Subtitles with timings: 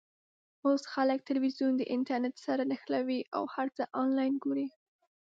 [0.65, 4.67] اوس خلک ټلویزیون د انټرنېټ سره نښلوي او هر څه آنلاین ګوري.